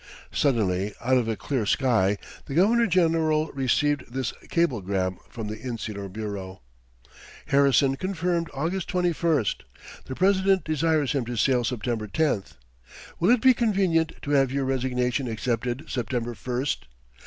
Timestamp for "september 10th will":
11.63-13.29